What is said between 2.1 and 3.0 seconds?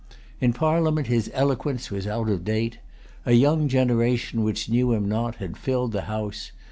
of date.